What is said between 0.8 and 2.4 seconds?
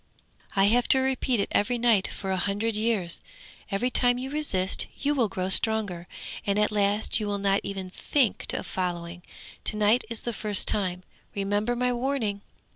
to repeat it every night for a